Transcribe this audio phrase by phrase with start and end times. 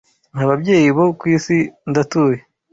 [0.31, 1.57] 'Nta babyeyi bo ku isi
[1.89, 2.39] ndatuye: